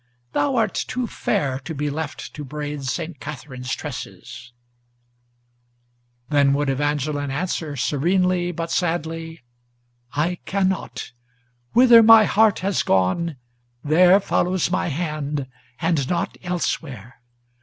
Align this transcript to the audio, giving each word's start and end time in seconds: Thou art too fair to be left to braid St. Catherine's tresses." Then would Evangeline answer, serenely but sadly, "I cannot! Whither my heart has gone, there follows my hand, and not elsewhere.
Thou 0.33 0.55
art 0.55 0.73
too 0.73 1.05
fair 1.05 1.59
to 1.59 1.75
be 1.75 1.91
left 1.91 2.33
to 2.33 2.43
braid 2.43 2.85
St. 2.85 3.19
Catherine's 3.19 3.75
tresses." 3.75 4.51
Then 6.29 6.53
would 6.53 6.71
Evangeline 6.71 7.29
answer, 7.29 7.75
serenely 7.75 8.51
but 8.51 8.71
sadly, 8.71 9.43
"I 10.13 10.39
cannot! 10.47 11.11
Whither 11.73 12.01
my 12.01 12.23
heart 12.23 12.57
has 12.65 12.81
gone, 12.81 13.37
there 13.83 14.19
follows 14.19 14.71
my 14.71 14.87
hand, 14.87 15.45
and 15.79 16.09
not 16.09 16.35
elsewhere. 16.41 17.21